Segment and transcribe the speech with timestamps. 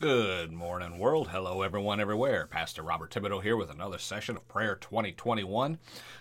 [0.00, 1.26] Good morning, world.
[1.26, 2.46] Hello, everyone, everywhere.
[2.46, 5.76] Pastor Robert Thibodeau here with another session of Prayer 2021.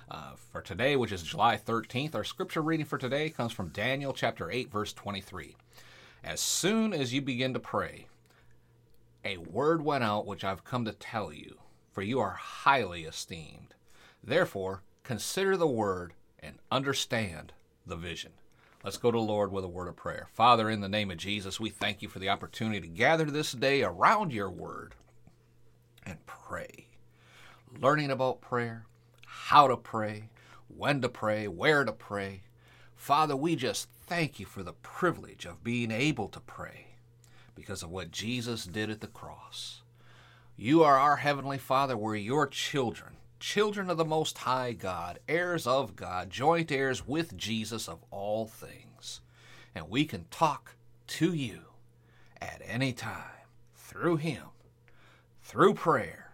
[0.09, 4.13] Uh, for today, which is July 13th, our scripture reading for today comes from Daniel
[4.13, 5.55] chapter 8, verse 23.
[6.23, 8.07] As soon as you begin to pray,
[9.23, 11.59] a word went out which I've come to tell you,
[11.91, 13.75] for you are highly esteemed.
[14.23, 17.53] Therefore, consider the word and understand
[17.85, 18.31] the vision.
[18.87, 20.29] Let's go to the Lord with a word of prayer.
[20.33, 23.51] Father, in the name of Jesus, we thank you for the opportunity to gather this
[23.51, 24.95] day around your word
[26.05, 26.87] and pray.
[27.81, 28.85] Learning about prayer,
[29.25, 30.29] how to pray,
[30.69, 32.43] when to pray, where to pray.
[32.95, 36.95] Father, we just thank you for the privilege of being able to pray
[37.55, 39.81] because of what Jesus did at the cross.
[40.55, 41.97] You are our Heavenly Father.
[41.97, 47.37] We're your children children of the Most High God, heirs of God, joint heirs with
[47.37, 49.21] Jesus of all things.
[49.75, 50.75] And we can talk
[51.07, 51.61] to you
[52.41, 54.43] at any time through Him,
[55.41, 56.31] through prayer,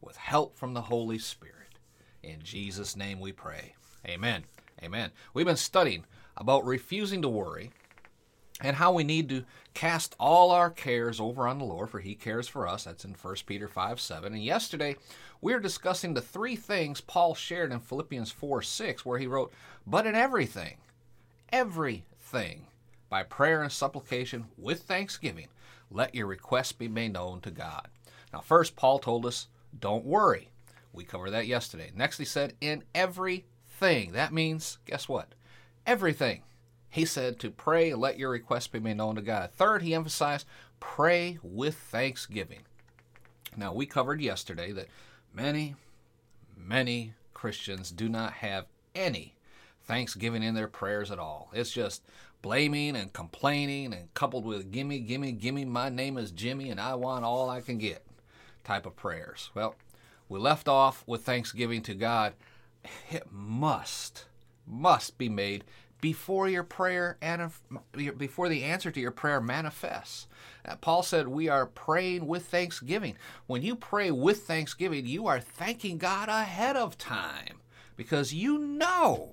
[0.00, 1.78] with help from the Holy Spirit.
[2.22, 3.74] In Jesus' name we pray.
[4.06, 4.44] Amen.
[4.82, 5.10] Amen.
[5.32, 6.04] We've been studying
[6.36, 7.70] about refusing to worry
[8.60, 12.14] and how we need to cast all our cares over on the Lord, for He
[12.14, 12.84] cares for us.
[12.84, 14.32] That's in 1 Peter 5 7.
[14.32, 14.96] And yesterday,
[15.40, 19.52] we were discussing the three things Paul shared in Philippians 4 6, where he wrote,
[19.86, 20.76] But in everything,
[21.52, 22.66] everything,
[23.10, 25.48] by prayer and supplication with thanksgiving,
[25.90, 27.88] let your requests be made known to God.
[28.32, 30.50] Now, first, Paul told us, Don't worry.
[30.92, 31.90] We covered that yesterday.
[31.94, 34.12] Next, he said, In everything.
[34.12, 35.34] That means, guess what?
[35.86, 36.42] Everything
[36.94, 39.50] he said to pray and let your requests be made known to God.
[39.50, 40.46] Third, he emphasized
[40.78, 42.60] pray with thanksgiving.
[43.56, 44.86] Now, we covered yesterday that
[45.34, 45.74] many,
[46.56, 49.34] many Christians do not have any
[49.82, 51.50] thanksgiving in their prayers at all.
[51.52, 52.04] It's just
[52.42, 56.94] blaming and complaining and coupled with gimme, gimme, gimme, my name is Jimmy and I
[56.94, 58.06] want all I can get
[58.62, 59.50] type of prayers.
[59.52, 59.74] Well,
[60.28, 62.34] we left off with thanksgiving to God.
[63.10, 64.26] It must,
[64.64, 65.64] must be made
[66.04, 67.50] before your prayer and
[68.18, 70.26] before the answer to your prayer manifests.
[70.62, 73.16] Uh, Paul said we are praying with thanksgiving.
[73.46, 77.62] When you pray with thanksgiving, you are thanking God ahead of time
[77.96, 79.32] because you know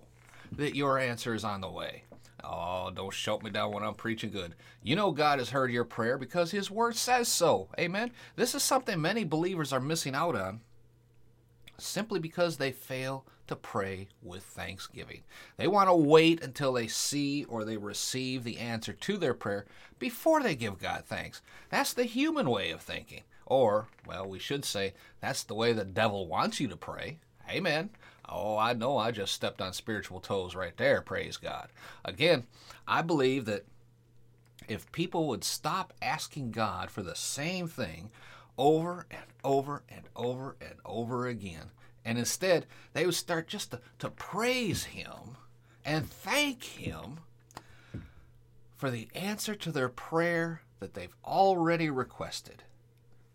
[0.53, 2.03] that your answer is on the way.
[2.41, 4.55] Oh, don't shout me down when I'm preaching good.
[4.81, 7.67] You know God has heard your prayer because His Word says so.
[7.77, 8.11] Amen.
[8.37, 10.61] This is something many believers are missing out on
[11.83, 15.23] simply because they fail to pray with thanksgiving.
[15.57, 19.65] They want to wait until they see or they receive the answer to their prayer
[19.99, 21.41] before they give God thanks.
[21.69, 23.23] That's the human way of thinking.
[23.45, 27.19] Or, well, we should say, that's the way the devil wants you to pray.
[27.49, 27.89] Amen.
[28.29, 31.67] Oh, I know I just stepped on spiritual toes right there, praise God.
[32.05, 32.45] Again,
[32.87, 33.65] I believe that
[34.69, 38.09] if people would stop asking God for the same thing
[38.61, 41.71] over and over and over and over again,
[42.05, 45.35] and instead, they would start just to, to praise Him
[45.83, 47.21] and thank Him
[48.77, 52.61] for the answer to their prayer that they've already requested.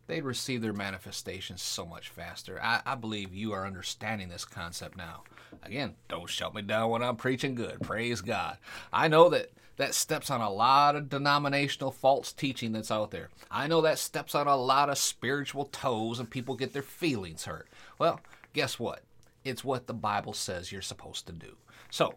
[0.07, 2.61] They'd receive their manifestations so much faster.
[2.63, 5.25] I, I believe you are understanding this concept now.
[5.63, 7.81] Again, don't shut me down when I'm preaching good.
[7.81, 8.59] Praise God.
[8.93, 13.29] I know that that steps on a lot of denominational false teaching that's out there.
[13.51, 17.45] I know that steps on a lot of spiritual toes and people get their feelings
[17.45, 17.69] hurt.
[17.99, 18.21] Well,
[18.53, 19.03] guess what?
[19.45, 21.57] It's what the Bible says you're supposed to do.
[21.91, 22.15] So,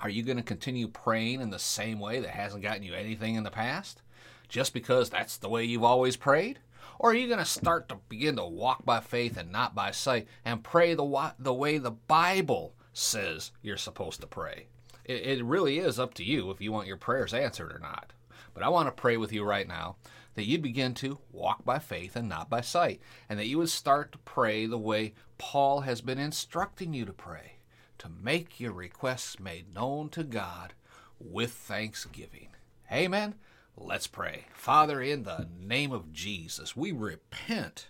[0.00, 3.34] are you going to continue praying in the same way that hasn't gotten you anything
[3.34, 4.02] in the past?
[4.48, 6.60] Just because that's the way you've always prayed?
[6.98, 9.90] Or are you going to start to begin to walk by faith and not by
[9.90, 14.66] sight and pray the, the way the Bible says you're supposed to pray?
[15.04, 18.12] It, it really is up to you if you want your prayers answered or not.
[18.54, 19.96] But I want to pray with you right now
[20.34, 23.70] that you'd begin to walk by faith and not by sight, and that you would
[23.70, 27.54] start to pray the way Paul has been instructing you to pray,
[27.98, 30.74] to make your requests made known to God
[31.18, 32.48] with thanksgiving.
[32.92, 33.34] Amen.
[33.76, 34.46] Let's pray.
[34.54, 37.88] Father, in the name of Jesus, we repent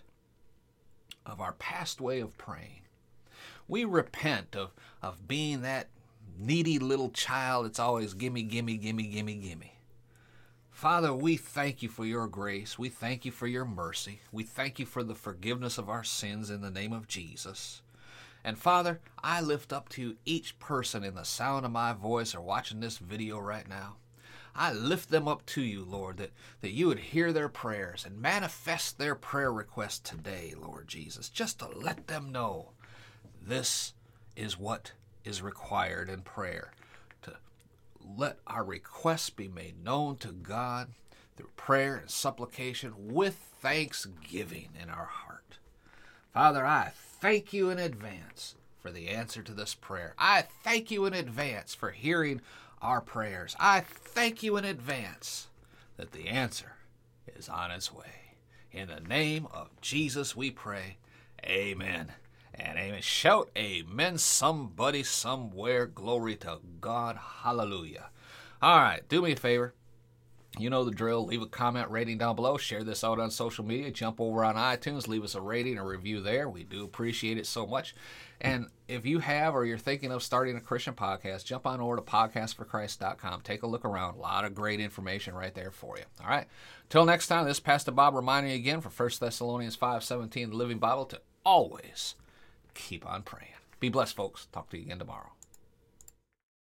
[1.25, 2.81] of our past way of praying.
[3.67, 5.87] We repent of, of being that
[6.37, 9.73] needy little child that's always gimme, gimme, gimme, gimme, gimme.
[10.69, 12.77] Father, we thank you for your grace.
[12.77, 14.19] We thank you for your mercy.
[14.31, 17.81] We thank you for the forgiveness of our sins in the name of Jesus.
[18.43, 22.41] And Father, I lift up to each person in the sound of my voice or
[22.41, 23.95] watching this video right now.
[24.57, 26.31] I lift them up to you, Lord, that,
[26.61, 31.59] that you would hear their prayers and manifest their prayer request today, Lord Jesus, just
[31.59, 32.71] to let them know
[33.39, 33.93] this
[34.35, 34.93] is what
[35.23, 36.71] is required in prayer
[37.23, 37.33] To
[38.17, 40.89] let our requests be made known to God,
[41.35, 45.59] through prayer and supplication with thanksgiving in our heart.
[46.33, 50.15] Father, I thank you in advance for the answer to this prayer.
[50.17, 52.41] I thank you in advance for hearing
[52.81, 53.55] our prayers.
[53.59, 55.47] I thank you in advance
[55.97, 56.73] that the answer
[57.35, 58.35] is on its way.
[58.71, 60.97] In the name of Jesus, we pray.
[61.43, 62.11] Amen.
[62.53, 63.01] And amen.
[63.01, 65.85] Shout amen, somebody, somewhere.
[65.85, 67.17] Glory to God.
[67.43, 68.09] Hallelujah.
[68.61, 69.73] All right, do me a favor.
[70.59, 71.25] You know the drill.
[71.25, 72.57] Leave a comment rating down below.
[72.57, 73.91] Share this out on social media.
[73.91, 75.07] Jump over on iTunes.
[75.07, 76.49] Leave us a rating, a review there.
[76.49, 77.95] We do appreciate it so much.
[78.39, 81.95] And if you have or you're thinking of starting a Christian podcast, jump on over
[81.95, 83.41] to podcastforchrist.com.
[83.41, 84.15] Take a look around.
[84.15, 86.03] A lot of great information right there for you.
[86.21, 86.47] All right.
[86.89, 90.55] Till next time, this is Pastor Bob reminding you again for 1 Thessalonians 5.17, the
[90.55, 92.15] Living Bible, to always
[92.73, 93.53] keep on praying.
[93.79, 94.47] Be blessed, folks.
[94.51, 95.36] Talk to you again tomorrow.